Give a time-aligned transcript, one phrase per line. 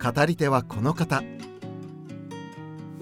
[0.00, 1.24] 語り手はこの方。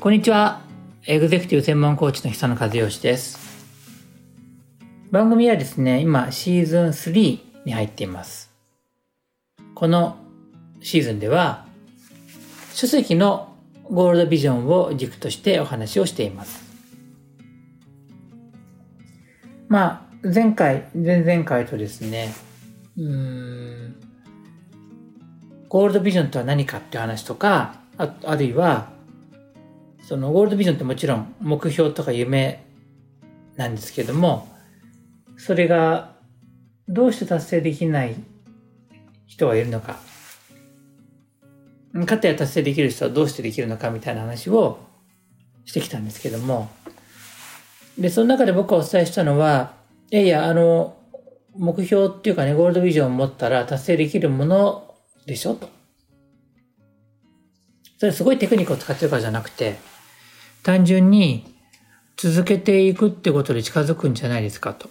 [0.00, 0.62] こんにちは。
[1.04, 3.38] エグゼクティブ専門コーチの久野和義です。
[5.10, 8.50] 番組はですね今シーズン3に入っています。
[9.74, 10.16] この
[10.80, 11.66] シーズンでは
[12.72, 13.54] 書籍の
[13.90, 16.64] ゴールドビジョンを軸としてお話をしています。
[19.68, 22.32] まあ前回前々回とですね
[22.96, 24.05] うん
[25.68, 28.90] ゴールドビジョンとは何かっていう話とか、ああるいは、
[30.02, 32.64] そのゴールドビジョンってもちろん目標とか夢
[33.56, 34.48] なんですけども、
[35.36, 36.14] それが
[36.88, 38.14] どうして達成できない
[39.26, 39.98] 人がいるのか、
[42.06, 44.78] かたや達成できる人はどうしてできるのかみたいな話を
[45.64, 46.70] してきたんですけども、
[47.98, 49.74] で、その中で僕がお伝えしたのは、
[50.10, 50.96] いやいや、あの、
[51.56, 54.85] 目標っていうかね、ゴールドビジョンを持ったら達成できるもの
[55.26, 55.54] でしょ？
[55.54, 55.68] と。
[57.98, 59.76] それすごいテクニックを使ってるからじゃなくて、
[60.62, 61.44] 単純に
[62.16, 64.74] 続けていくってことで近づくんじゃないですか？
[64.74, 64.88] と。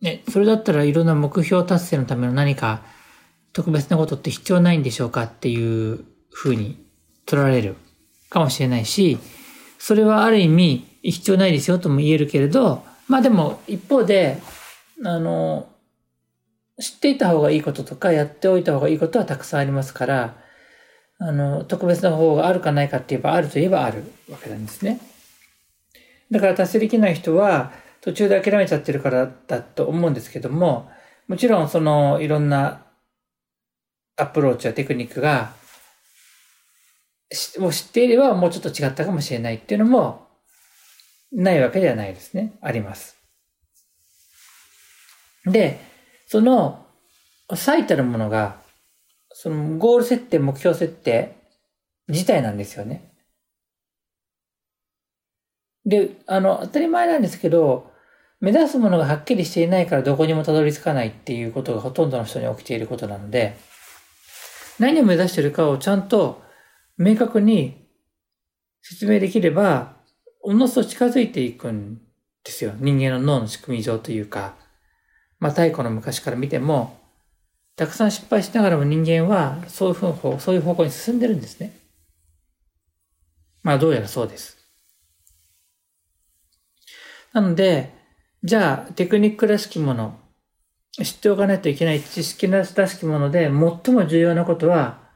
[0.00, 2.82] ね、それだったらいろんな目標達成のための何か
[3.52, 6.82] 特別なことって必要ないんでしょうかっていうふうに
[7.26, 7.76] 取られる
[8.30, 9.18] かもしれないし、
[9.78, 14.38] それはある意味必要ないですよとも言えるけれど、まあでも一方で、
[15.04, 15.69] あの、
[16.80, 20.36] 知っていた方がいいこととか、やっておいた方がいいことはたくさんありますから、
[21.18, 24.98] あの、特別な方法があるかないかって言えば、あると言えばあるわけなんですね。
[26.30, 30.90] だから達成できない人は、途中で諦めちゃってるからだと思うんですけども、
[31.28, 32.86] もちろんその、いろんな
[34.16, 35.52] アプローチやテクニックが、
[37.58, 40.26] もう知っていればもうちょっと違ったかもしれないっていうのも、
[41.30, 42.54] ないわけではないですね。
[42.62, 43.16] あります。
[45.44, 45.89] で、
[46.30, 46.86] その
[47.56, 48.60] 最たるものが、
[49.32, 51.34] そのゴール設定、目標設定
[52.06, 53.12] 自体なんですよね。
[55.84, 57.90] で、あの、当たり前なんですけど、
[58.38, 63.56] 目指すものがはっきりしていないからどこにもたどり着かないっていうことがほとんどの人に起きていることなので、
[64.78, 66.44] 何を目指しているかをちゃんと
[66.96, 67.88] 明確に
[68.82, 69.96] 説明できれば、
[70.44, 72.00] おのずと近づいていくん
[72.44, 72.74] ですよ。
[72.78, 74.69] 人間の脳の仕組み上というか。
[75.40, 77.00] まあ、太古の昔から見ても、
[77.74, 81.72] たくさん失敗しながらも人間はそういう方向、そういう方向に進んでるんですね。
[83.62, 84.58] まあ、どうやらそうです。
[87.32, 87.92] なので、
[88.42, 90.18] じゃあ、テクニックらしきもの、
[90.92, 95.08] 知っておかないといけない知識らしきもので、最も重要なことは、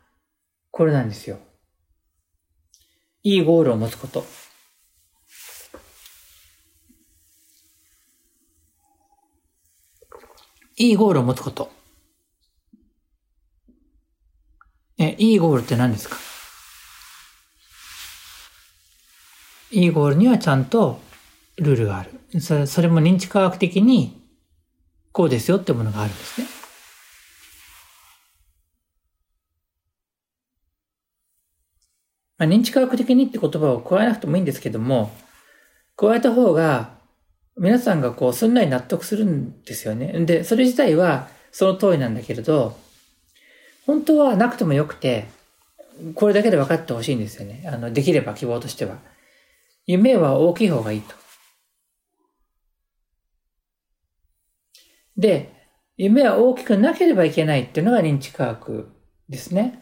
[0.71, 1.39] これなんですよ。
[3.23, 4.25] いいゴールを持つこと。
[10.77, 11.71] いいゴールを持つこと。
[14.99, 16.17] え、いいゴールって何ですか？
[19.71, 21.01] いいゴールにはちゃんと
[21.57, 22.41] ルールがある。
[22.41, 24.21] それも認知科学的に
[25.13, 26.47] こうですよってものがあるんですね。
[32.37, 35.13] まあ、認知科学的にって言葉を加えなくてもいいんですけども、
[35.97, 36.99] 加えた方が
[37.57, 40.13] 皆さんがこう、すんなり納得するんですよね。
[40.25, 42.77] で、それ自体はその通りなんだけれど、
[43.87, 45.27] 本当はなくてもよくて、
[46.15, 47.65] これだけで分かってほしいんですよね。
[47.67, 48.99] あの、できれば希望としては。
[49.87, 51.15] 夢は大きい方がいいと。
[55.17, 55.53] で、
[55.97, 58.91] 夢は大きくなければいけないっていうのが認知科学
[59.29, 59.81] ですね。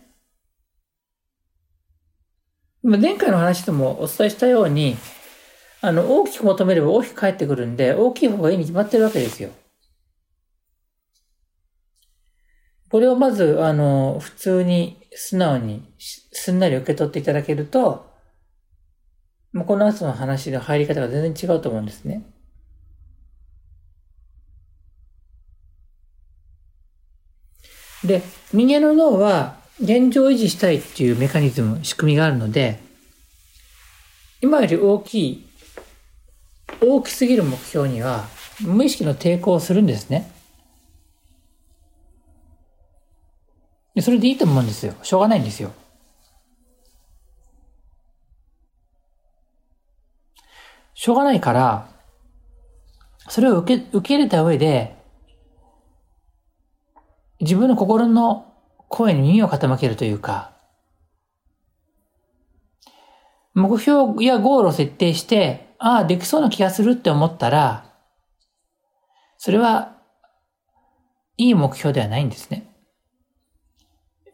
[2.83, 4.97] 前回の話でもお伝えしたように、
[5.85, 9.51] あの、大きく求めれば大きく返ってくるんで、大きい方がいいに決まってるわけですよ。
[12.89, 18.09] これをまず、あの、普通に、素直に、すんなり受け取っていただけると、
[19.53, 22.25] もうこの後の話の入り方が全然違うと思うんですね。
[28.05, 32.79] で、人間の脳は現状維持したいっていうメカニズム、仕組みがあるので、
[34.41, 35.52] 今より大きい
[36.83, 38.27] 大きすぎる目標には
[38.61, 40.31] 無意識の抵抗をするんですね。
[44.01, 44.95] それでいいと思うんですよ。
[45.03, 45.73] しょうがないんですよ。
[50.95, 51.89] しょうがないから、
[53.29, 54.97] それを受け、受け入れた上で、
[57.41, 58.55] 自分の心の
[58.89, 60.53] 声に耳を傾けるというか、
[63.55, 67.85] 目標やゴールを設定して、ああ、できそうな気がするって思ったら、
[69.37, 69.97] それは、
[71.37, 72.73] いい目標ではないんですね。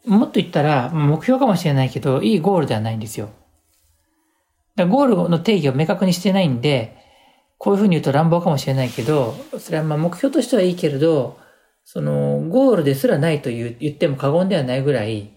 [0.05, 3.31] もっと言ったら、目標かもしれないけど、いいゴールではないんですよ。
[4.77, 6.99] だゴールの定義を明確にしてないんで、
[7.57, 11.39] こういうふうに言うと乱暴かもしれないけど、それはまあ目標としてはいいけれど、
[11.83, 15.33] その、ゴールですらないと言っても過言ではないぐらい、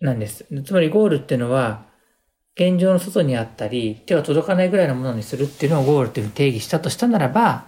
[0.00, 0.44] なんです。
[0.64, 1.91] つまりゴールっていうのは、
[2.54, 7.66] 現状の外にあったり、手が届かないぐらいのものにするっていうのをゴールというふうに定義したとしたならば、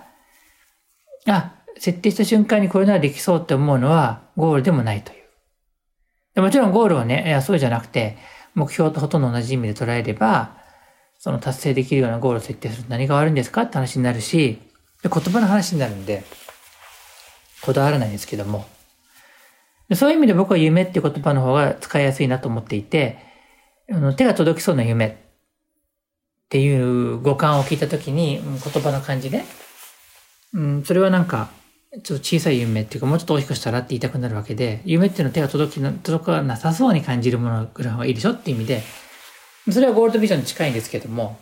[1.26, 5.14] あ、設定した瞬間にこれならできそうって思うのはゴールでもないとい
[6.36, 6.42] う。
[6.42, 8.18] もちろんゴールはね、いや、そうじゃなくて、
[8.54, 10.56] 目標とほとんど同じ意味で捉えれば、
[11.18, 14.58] その達成できるようなゴールを設定すると何が悪いんですかって話になるし、
[15.02, 16.24] 言葉の話になるんで、
[17.62, 18.66] こだわらないんですけども。
[19.94, 23.33] そういう意味で僕は夢っていう言葉の方が使いやすいなと思っていて、
[23.90, 25.12] あの手が届きそうな夢っ
[26.48, 29.44] ていう五感を聞いたときに、言葉の感じで、
[30.52, 31.50] うん、それはなんか、
[32.02, 38.82] ちょっと小さい夢っていうか、もうちょっと大きくしたらって言いたくなるわけで、夢っていうのは手が届きな、届かなさそうに感じるものぐらいはいいでしょっていう意味で、
[39.70, 41.38] それはゴールドビジョンに近いんですけども、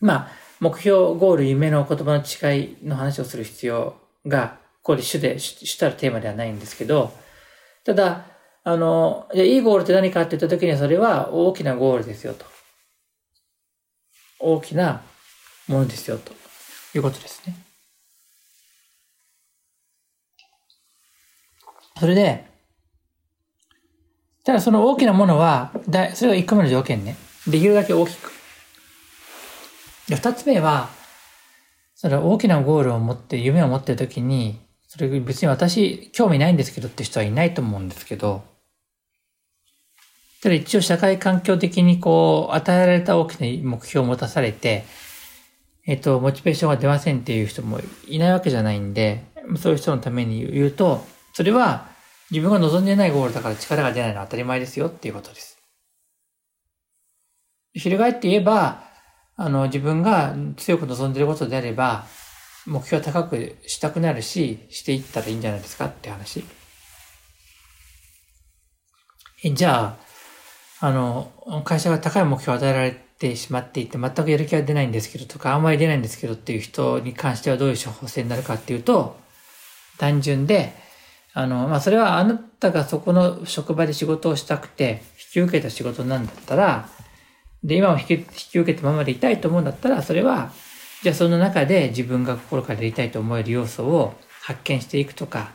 [0.00, 0.28] まあ、
[0.60, 3.96] 目標、ゴール、夢の言葉の違いの話をする必要
[4.26, 7.12] が、ここで主で、主たるテーマではないんですけど、
[7.84, 8.26] ただ、
[8.68, 12.44] あの、いいゴールって何かって言った時にはそれは大きなゴールですよと。
[14.38, 15.00] 大きな
[15.68, 16.34] ものですよと
[16.94, 17.56] いうことですね。
[21.98, 22.44] それで、
[24.44, 27.16] ただその大きなものは、だそれが1個目の条件ね。
[27.46, 28.30] できるだけ大きく。
[30.10, 30.90] で、2つ目は、
[31.94, 38.57] それ大きなゴールを持って、夢を持ってるときに、それ別に私興味ないんですけどって人はいないと思うんですけど、
[40.42, 44.84] ただ一応社会環境的にこう、与えられた大きな目標を持たされて、
[45.86, 49.24] えっと、モチベーションが出ませんっていう人もいないわけじゃないんで、
[49.56, 51.88] そういう人のために言うと、それは
[52.30, 55.58] 自分が望んでないゴールだから力が出ないのは当たり前ですよっていうことです。
[57.74, 58.82] 翻って言えば、
[59.36, 62.06] あの、自分が強く望んでることであれば、
[62.66, 66.44] 目標高くしたくなるし、していったらいいんじゃないですかって話。
[69.42, 70.07] え、じゃあ、
[70.80, 71.32] あの、
[71.64, 79.16] 会社が高い目標を与えられてしまっていて、全くやる気が出ないんですけどとか、あんまり出ないんですけどっていう人に関してはどういう処方箋になるかっていうと、
[79.98, 80.72] 単純で、
[81.34, 86.88] あの、まあ、それはあなたがそこの職場で仕事をしたくて、引き受けた仕事なんだったら、
[87.64, 90.52] で、今も引き引き受けたままでいたいと思うんだったら、それは、
[91.02, 95.52] じゃあその中で自分が心からやりたいと思える要素を発見していくとか、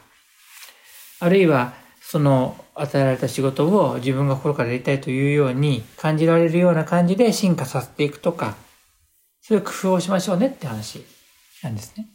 [1.20, 8.56] あるいは、その与えられた仕事を自分が心からやりたいというように感じられるような感じで進化させていくとか、
[9.42, 11.04] そういう工夫をしましょうねって話
[11.62, 12.08] なんですね。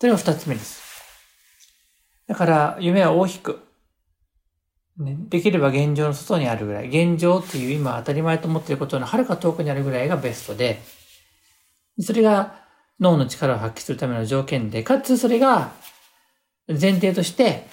[0.00, 0.82] それが二つ目です。
[2.26, 3.60] だから、夢は大きく、
[4.98, 10.80] ね、できれば現状の外にあるぐらい、現状っていう今当たり前と思っていることのはるか遠くにあるぐらいがベストで、
[12.00, 12.62] それが
[12.98, 15.72] 脳の力を発揮するための条件で、かつそれが
[16.68, 17.66] 前提として、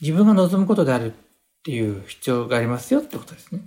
[0.00, 1.14] 自分が望むことであるっ
[1.62, 3.60] ていう必要がありますよってことですね。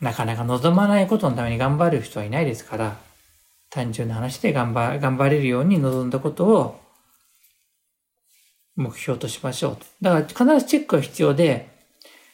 [0.00, 2.96] なかなか望まないことのために頑張る人はいないですから、
[3.68, 6.80] 単純な話で頑張頑張れるように望んだことを
[8.76, 9.78] 目標としましょう。
[10.00, 11.68] だから必ずチェックが必要で、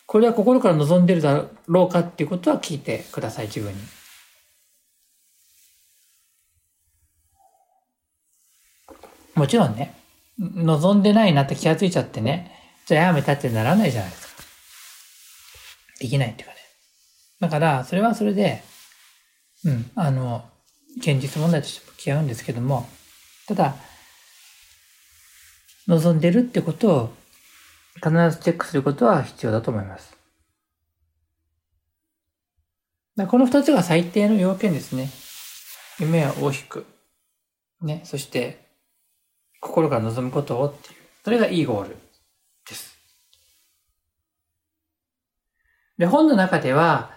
[0.06, 3.95] これは心から望んでるだろうかっていうことは聞いてください、自分に。
[9.36, 9.94] もちろんね、
[10.38, 12.50] 望んでないなって気がついちゃってね、
[12.86, 14.42] じゃあやめたってならないじゃないですか。
[16.00, 16.60] できないっていうかね。
[17.40, 18.62] だから、それはそれで、
[19.64, 20.44] うん、あの、
[20.98, 22.88] 現実問題として向き合うんですけども、
[23.46, 23.76] ただ、
[25.86, 27.14] 望んでるってことを
[27.96, 30.16] 必ずチェックすることは必要だと思います。
[33.28, 35.10] この二つが最低の要件ですね。
[35.98, 36.86] 夢は大きく。
[37.80, 38.02] ね。
[38.04, 38.65] そして、
[39.66, 40.96] 心から望むことをっていう。
[41.24, 41.96] それがいいゴール
[42.68, 42.96] です。
[45.98, 47.10] で、本の中では、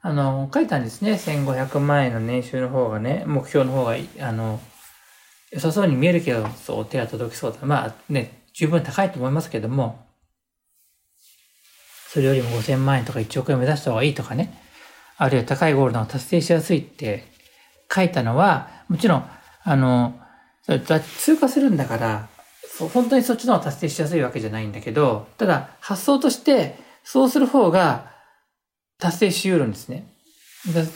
[0.00, 1.12] あの、書いたんですね。
[1.12, 4.60] 1500万円の年収の方がね、目標の方が、あの、
[5.52, 7.58] 良さそうに見えるけど、そう、手が届きそうだ。
[7.66, 10.04] まあね、十分高いと思いますけども、
[12.08, 14.60] それよりも5000万円とか1億円目指した方がいいとかね、
[15.16, 17.24] あるいは高いゴールの達成しやすいって
[17.94, 19.30] 書いたのは、もちろん、
[19.62, 20.18] あの、
[20.66, 22.28] 通過するんだから、
[22.94, 28.12] 本当にそっちの方が達成しやすいわけじゃないんだけど、ただ発想としてそうする方が
[28.98, 30.06] 達成し得るんですね。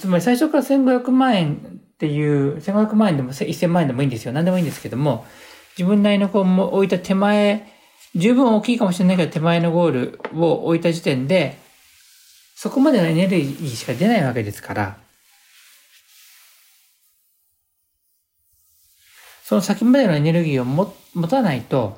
[0.00, 4.32] つまり最初から1500万円っていう、1500万円でも1000万円でもいいんですよ。
[4.32, 5.26] 何でもいいんですけども、
[5.76, 7.66] 自分なりのこう置いた手前、
[8.14, 11.58] 十分大きいかもしれないけど手前のゴールを置いた時点で、
[12.54, 14.96] そこまでのエネルギーしか出ないわけですから、
[19.46, 20.92] その先までのエネルギーを持
[21.28, 21.96] たないと、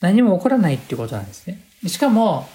[0.00, 1.60] 何も起こらないっていうことなんですね。
[1.86, 2.48] しかも、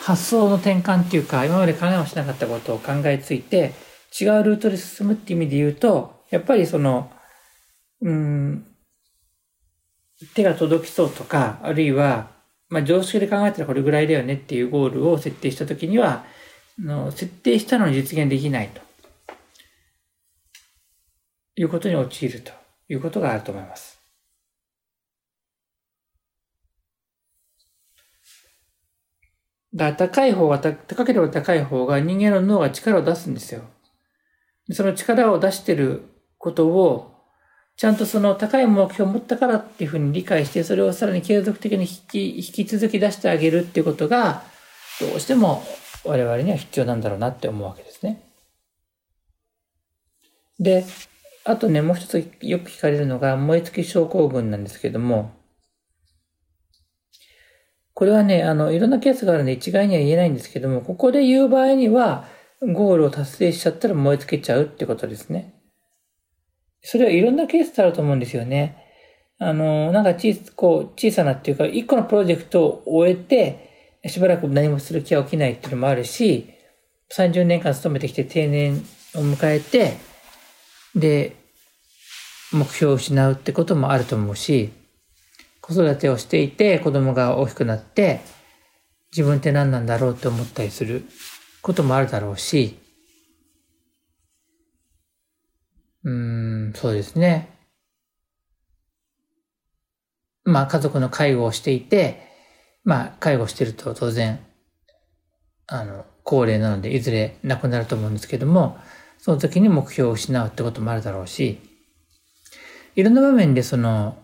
[0.00, 3.74] 発想の転換っていうか、今まで考えもしなかったことを考えついて、
[4.18, 7.10] 違うルートで進むっていう意味で言うと、やっぱりその、
[8.00, 8.66] うん、
[10.34, 12.30] 手が届きそうとか、あるいは、
[12.70, 16.24] まあ常識で考えたらこれぐらいだよねっていうゴールを設定したときには、
[16.78, 18.85] の設定したのに実現できないと。
[21.56, 22.52] いうことに陥ると
[22.88, 23.98] いうことがあると思います。
[29.74, 33.62] だから高い方が、高ければ高い方が人間の脳が力を出すんですよ。
[34.72, 36.02] その力を出してる
[36.38, 37.14] ことを、
[37.76, 44.44] ちゃんとその高い目標を持ったからっていうふうに理解して、それをさらに継続的に引き、引き続き出してあげるっていうことが、
[44.98, 45.62] どうしても
[46.04, 48.22] 我々には必要なんだろうなって思うわけですね。
[50.58, 50.86] で、
[51.48, 55.30] あとね、もう一つよく聞かれるのが、燃え尽き症候群なんですけども、
[57.94, 62.26] これはね、あの、いろんなケースがあるんで一概には言えないんですけども、ここで言う場合には、
[62.60, 65.54] ゴールを達成しちゃったら燃え尽きちゃうってことですね。
[66.82, 68.84] それはいろんなケースってあると思うんですよね。
[69.38, 76.52] あの、なんか小こう小さなっていうか、一個のプロジェクトを終えて、しばらく何もする気は起きないっていうのもあるし、
[77.14, 78.78] 30年間勤めてきて定年
[79.14, 80.15] を迎えて、
[80.96, 81.36] で、
[82.52, 84.72] 目標を失うってこともあると思うし、
[85.60, 88.20] 子育てをしていて子供が大きくなって
[89.10, 91.04] 自分って何なんだろうって思ったりする
[91.60, 92.78] こともあるだろうし、
[96.04, 97.50] うーん、そうですね。
[100.44, 102.22] まあ家族の介護をしていて、
[102.84, 104.38] まあ介護してると当然、
[105.66, 108.78] あの、高齢なのでいずれ亡くなると思うんですけども、
[109.18, 111.58] その時に目標を失うってこともあるだろうし、
[112.94, 114.16] いろんな場面でその、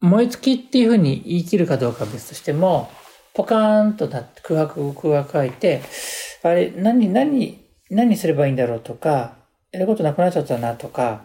[0.00, 2.90] 燃え尽きっていうふうに言い切るかどうかは別としても、
[3.34, 5.82] ポカーンとなって空白、空白空いて、
[6.42, 9.36] あれ、何、何、何すればいいんだろうとか、
[9.70, 11.22] やることなくなっちゃったなとか、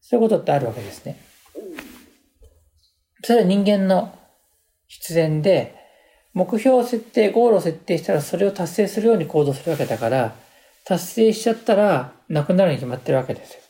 [0.00, 1.20] そういうことってあるわけですね。
[3.24, 4.16] それは人間の
[4.88, 5.74] 必然で、
[6.34, 10.34] 目標を設定、ゴールを設定したらそれを達成するように行動するわけだから、
[10.84, 13.60] 達成しちゃったらなくなるに決まってるわけですよ。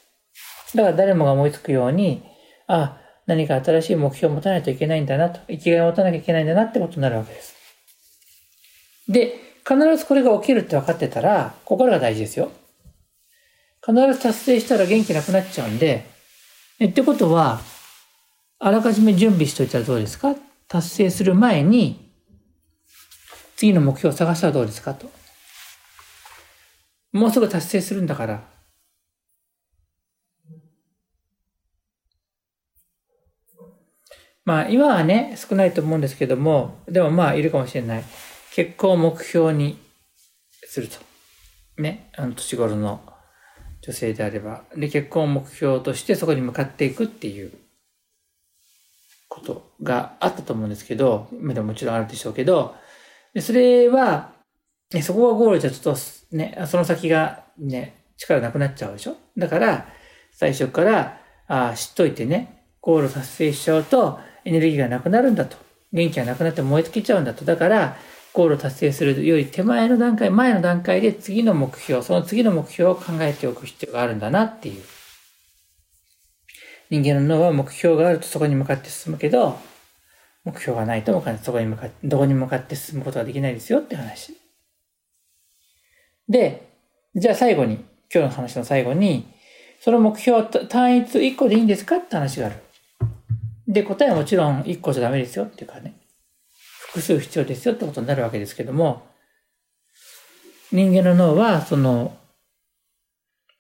[0.77, 2.23] だから誰もが思いつくように、
[2.69, 7.55] あ、何か新しい目標を持たないといけないんだなと、生きがいを持たなきゃいけないんだなってことになるわけです。
[9.09, 9.35] で、
[9.69, 12.51] 必ずこれが起きるって分かってたら、心が大事ですよ。
[13.85, 16.07] 必ず達成したら元気なくなっちゃうんで、
[16.79, 17.61] えってことは、
[18.61, 20.37] あらかじめ準備しといたらどうですか？
[20.69, 22.13] 達成する前に、
[23.57, 25.11] 次の目標を探したらどうですかと。
[27.13, 28.52] もうすぐ達成するんだから、
[34.45, 38.05] まあ今はね、少ないと思うんですけども、でもまあいるかもしれない。
[38.55, 39.79] 結婚を目標に
[40.65, 40.97] すると。
[41.81, 43.01] ね、あの年頃の
[43.81, 44.65] 女性であれば。
[44.77, 47.53] で、結婚を目標としてそこに向かっていくっていう
[49.29, 52.75] ことがあったと思うんですけど、今でももちろんあるでしょうけど、
[53.33, 54.33] でそれは、
[54.93, 59.17] ね、そこがゴールじゃちょっとね、その先がね、力なくなっちゃうでしょ？
[59.39, 59.89] だから、
[60.33, 61.19] 最初から、
[61.49, 65.57] あ知っといてね、ゴール達成しちゃうと、エネルギーがなくなるんだと。
[65.93, 67.45] 元気がなくなって燃え尽きちゃうんだと。
[67.45, 67.97] だから、
[68.33, 74.83] ゴールを達成するより手前の段階、前の段階で次の目標、その次の目標を考えておく必要があるんだなっていう。
[76.89, 79.59] 人間の脳は目標があるとそこに向かって進むけど、
[80.45, 84.37] 目標がないとそこに向かって、どこに向かって進むことができないですよって話。
[86.29, 86.69] で、
[87.15, 89.27] じゃあ最後に、今日の話の最後に、
[89.81, 92.57] その目標単一1個でいいんですかって話がある。
[93.67, 95.95] で、答えはもちろん1個じゃダメですよっていうかね、
[96.89, 99.07] 複数必要ですよってことになるわけですけども、
[100.73, 102.17] 人間の脳は、その、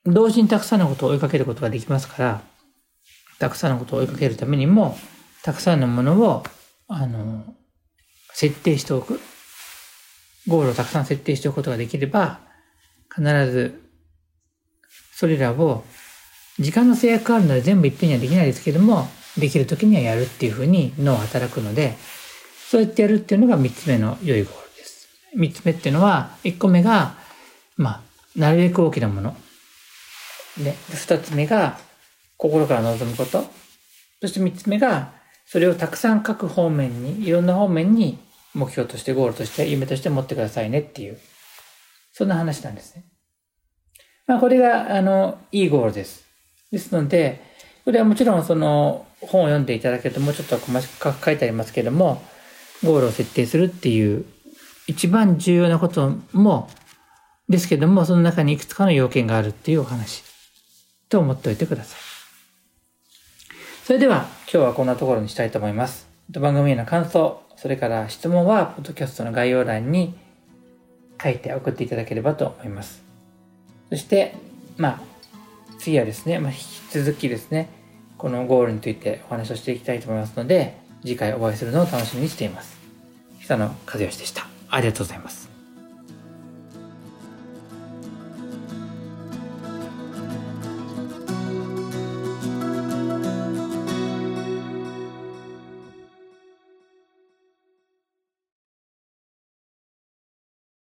[0.04, 2.42] 同時にたくさんのことを追いかけることができますから、
[3.38, 4.96] たくさんのことを追いかけるためにも、
[5.42, 6.42] たくさんのものを、
[6.88, 7.44] あの、
[8.32, 9.20] 設定しておく。
[10.48, 12.40] ゴールをたくさん設定しておくことができれば、
[13.14, 13.80] 必ず、
[15.14, 15.84] それらを、
[16.58, 21.96] 時間の制約があるので全部いっぺんにはできないですけども、できる時にはやるっていうふうに脳は働くので、
[22.68, 25.08] そうやってやるっていうのが三つ目の良いゴールです。
[25.34, 27.16] 三つ目っていうのは、一個目が、
[27.76, 28.00] まあ、
[28.34, 29.36] なるべく大きなもの。
[30.58, 31.78] で、二つ目が、
[32.36, 33.44] 心から望むこと。
[34.20, 35.12] そして三つ目が、
[35.46, 38.18] それをたくさん各方面に、いろんな方面に
[38.54, 41.18] 目標として、ゴールとして、夢として持ってくださいねっていう、
[42.12, 43.04] そんな話なんですね。
[44.26, 46.24] まあ、これが、あの、いいゴールです。
[46.70, 47.51] ですので、
[47.84, 52.22] これはもちろんその本を読んでいただけるともうちょっと細かく書いてありますけれども、
[52.84, 54.24] ゴールを設定するっていう
[54.86, 56.68] 一番重要なことも、
[57.48, 60.22] ですけども、その中にいくつかの要件があるっていうお話
[61.08, 62.00] と思っておいてください。
[63.84, 66.08] それでは今日はこんなところにしたいと思います。
[66.30, 70.14] 番組への感想、それから質問は、ポッドキャストの概要欄に
[71.22, 73.02] 書いて送っていただければと思います。
[73.90, 74.34] そして、
[74.78, 75.00] まあ、
[75.82, 76.62] 次はですね、まあ、引き
[76.92, 77.68] 続きですね、
[78.16, 82.78] このゴールについてお話をしていきたいと思いますので、次回お会いするのを楽しみにしています。
[83.40, 84.46] 久野和義でした。
[84.70, 85.41] ありがとうございます。